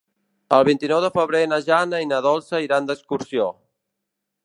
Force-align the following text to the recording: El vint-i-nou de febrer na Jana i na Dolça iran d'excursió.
El 0.55 0.63
vint-i-nou 0.69 1.01
de 1.03 1.11
febrer 1.17 1.43
na 1.53 1.61
Jana 1.69 2.01
i 2.07 2.09
na 2.15 2.23
Dolça 2.29 2.65
iran 2.69 2.91
d'excursió. 2.91 3.51